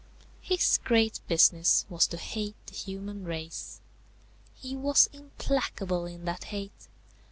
His 0.41 0.79
great 0.83 1.19
business 1.27 1.85
was 1.87 2.07
to 2.07 2.17
hate 2.17 2.55
the 2.65 2.73
human 2.73 3.23
race. 3.23 3.81
He 4.55 4.75
was 4.75 5.07
implacable 5.13 6.07
in 6.07 6.25
that 6.25 6.45
hate. 6.45 6.87